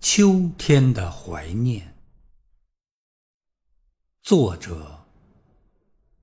[0.00, 1.94] 秋天的怀念，
[4.22, 5.04] 作者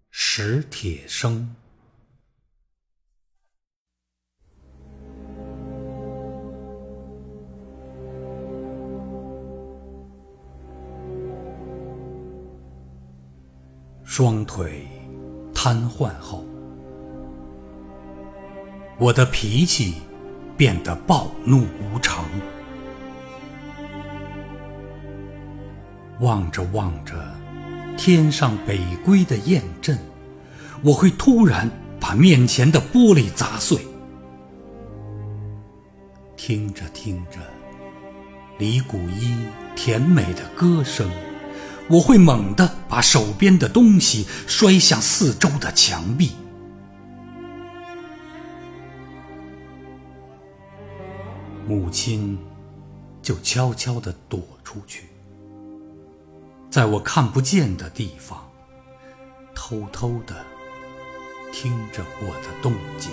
[0.09, 1.55] 史铁生。
[14.04, 14.88] 双腿
[15.54, 16.44] 瘫痪后，
[18.98, 20.02] 我的脾气
[20.57, 22.27] 变得暴怒无常。
[26.20, 27.13] 望着望着
[27.95, 29.98] 天上北归的雁阵，
[30.84, 33.80] 我会突然把面前的玻璃砸碎。
[36.35, 37.40] 听着听着
[38.57, 39.35] 李谷一
[39.76, 41.09] 甜美的歌声，
[41.90, 46.31] 我会猛地把手边的东西摔向四周的墙壁。
[51.68, 52.40] 母亲
[53.21, 55.04] 就悄悄地躲出去。
[56.77, 58.51] 在我看不见的地方，
[59.55, 60.45] 偷偷的
[61.51, 63.11] 听着我的动静。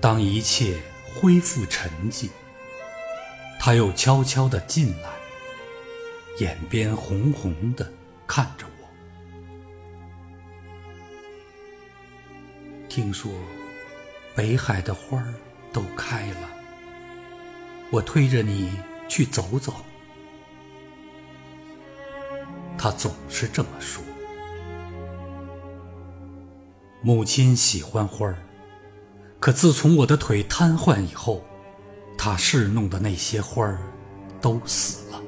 [0.00, 0.80] 当一切
[1.14, 2.30] 恢复沉寂，
[3.60, 5.10] 他又悄悄的进来，
[6.38, 7.92] 眼边红红的
[8.26, 8.88] 看着我。
[12.88, 13.30] 听说
[14.34, 15.34] 北海的花儿
[15.70, 16.57] 都开了。
[17.90, 19.72] 我推着你去走走，
[22.76, 24.02] 他总是这么说。
[27.00, 28.36] 母亲喜欢花儿，
[29.40, 31.42] 可自从我的腿瘫痪以后，
[32.18, 33.78] 她侍弄的那些花儿
[34.40, 35.22] 都死了。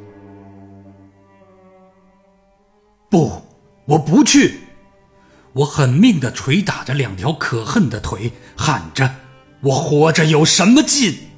[3.09, 3.43] 不，
[3.87, 4.61] 我不去！
[5.55, 9.17] 我狠命的捶打着两条可恨的腿，喊着
[9.63, 11.30] ：“我活着有什么劲？”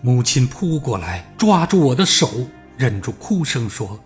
[0.00, 2.30] 母亲扑过来，抓住我的手，
[2.76, 3.98] 忍住哭声说：“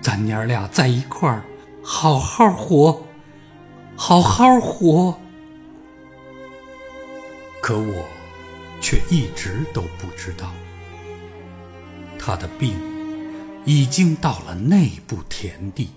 [0.00, 1.44] 咱娘俩在一块儿，
[1.82, 3.02] 好好活，
[3.96, 5.18] 好好活。”
[7.60, 8.06] 可我
[8.80, 10.52] 却一直都不知道，
[12.16, 12.74] 他的病
[13.64, 15.90] 已经到了内部田地。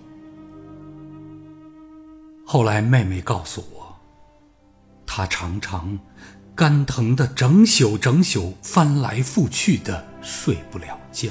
[2.44, 3.94] 后来妹妹告诉我，
[5.06, 5.96] 她常常。
[6.58, 11.30] 肝疼的整宿整宿翻来覆去的睡不了觉。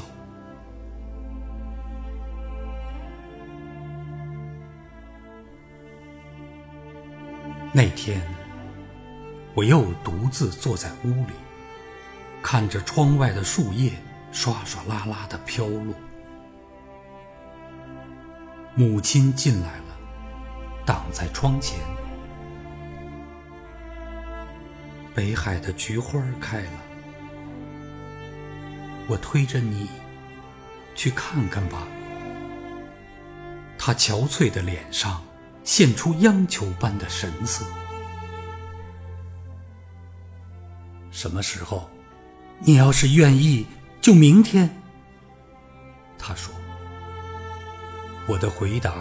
[7.74, 8.22] 那天，
[9.54, 11.34] 我又独自坐在屋里，
[12.42, 13.92] 看着窗外的树叶
[14.32, 15.94] 刷刷啦啦的飘落。
[18.76, 19.98] 母亲进来了，
[20.86, 21.97] 挡在窗前。
[25.18, 26.72] 北海的菊花开了，
[29.08, 29.90] 我推着你
[30.94, 31.88] 去看看吧。
[33.80, 35.24] 他憔悴的脸上
[35.64, 37.66] 现出央求般的神色。
[41.10, 41.90] 什么时候？
[42.60, 43.66] 你要是愿意，
[44.00, 44.70] 就明天。
[46.16, 46.54] 他说。
[48.28, 48.94] 我的回答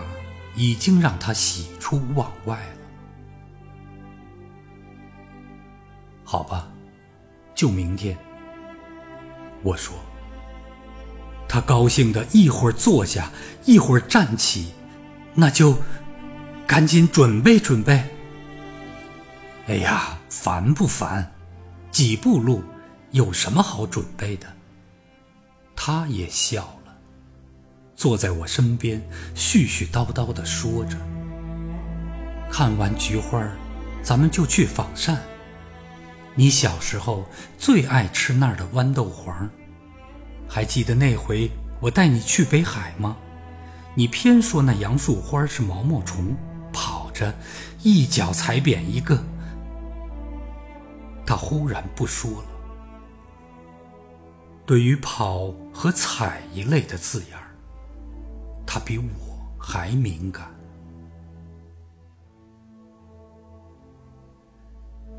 [0.54, 2.85] 已经让他喜出望外了。
[6.36, 6.68] 好吧，
[7.54, 8.14] 就明天。
[9.62, 9.96] 我说。
[11.48, 13.30] 他高兴的一会儿坐下，
[13.64, 14.74] 一会儿站起，
[15.32, 15.78] 那就
[16.66, 18.04] 赶紧准备准备。
[19.66, 21.32] 哎呀，烦不烦？
[21.90, 22.62] 几步路，
[23.12, 24.46] 有什么好准备的？
[25.74, 26.94] 他也笑了，
[27.94, 29.00] 坐在我身边，
[29.34, 30.98] 絮絮叨叨的说着。
[32.50, 33.42] 看完菊花，
[34.02, 35.18] 咱们就去仿膳。
[36.38, 37.24] 你小时候
[37.56, 39.48] 最爱吃那儿的豌豆黄，
[40.46, 43.16] 还记得那回我带你去北海吗？
[43.94, 46.36] 你偏说那杨树花是毛毛虫，
[46.70, 47.34] 跑着
[47.82, 49.18] 一脚踩扁一个。
[51.24, 52.48] 他忽然不说了。
[54.66, 57.50] 对于跑和踩一类的字眼儿，
[58.66, 59.04] 他比我
[59.58, 60.54] 还敏感。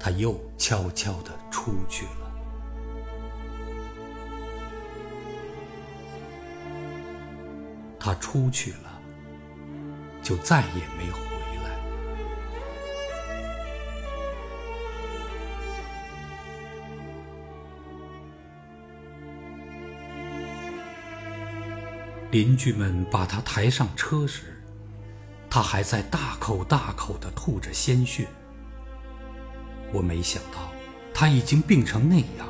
[0.08, 2.32] 他又悄悄地出去了。
[8.00, 9.02] 他出去了，
[10.24, 11.20] 就再也没回
[11.62, 11.78] 来。
[22.32, 24.64] 邻居们把他抬上车时，
[25.50, 28.26] 他还在大口大口地吐着鲜血。
[29.94, 30.72] 我没想到
[31.14, 32.48] 他已经病成那样。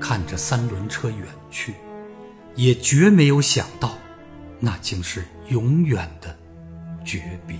[0.00, 1.74] 看着三轮车远去，
[2.54, 3.98] 也绝没有想到，
[4.58, 6.36] 那竟是永远的
[7.04, 7.56] 诀别。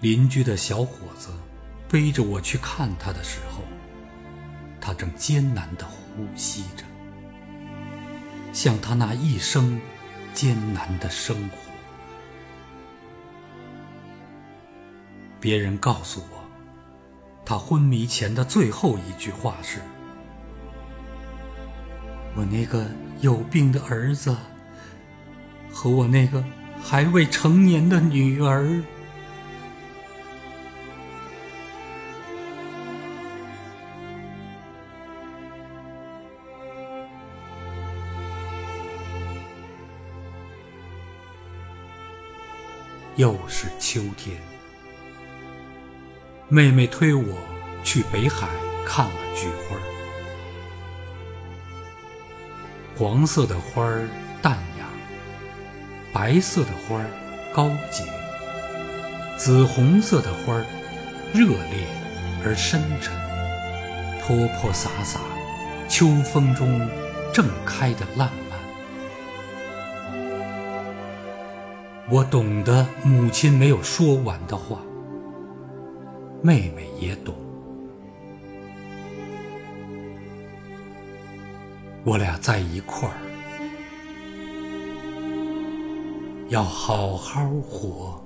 [0.00, 1.30] 邻居的小伙子
[1.88, 3.62] 背着我去看他的时候，
[4.80, 6.84] 他正艰难的呼吸着，
[8.52, 9.80] 像他那一生
[10.32, 11.58] 艰难的生活。
[15.40, 16.44] 别人告诉我，
[17.44, 19.80] 他昏迷前的最后一句话是
[22.34, 22.84] ：“我那个
[23.20, 24.36] 有病的儿子
[25.70, 26.44] 和我那个
[26.82, 28.82] 还未成年的女儿。”
[43.18, 44.36] 又是秋天。
[46.48, 47.36] 妹妹推我
[47.82, 48.46] 去北海
[48.86, 49.76] 看了菊花
[52.96, 54.08] 黄色的花儿
[54.40, 54.86] 淡雅，
[56.12, 57.06] 白色的花儿
[57.52, 58.04] 高洁，
[59.36, 60.64] 紫红色的花儿
[61.34, 61.88] 热烈
[62.44, 63.12] 而深沉，
[64.22, 65.18] 泼泼洒洒，
[65.88, 66.88] 秋风中
[67.32, 68.47] 正开的烂漫
[72.10, 74.80] 我懂得母亲没有说完的话。
[76.42, 77.34] 妹妹也懂，
[82.04, 83.14] 我俩在一块儿，
[86.48, 88.22] 要好好活。